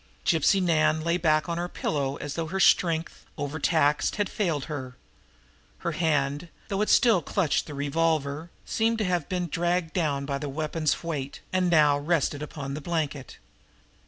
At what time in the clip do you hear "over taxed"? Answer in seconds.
3.37-4.15